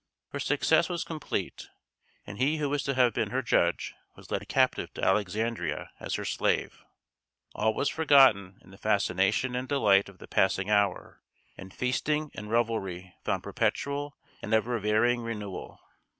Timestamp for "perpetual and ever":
13.43-14.79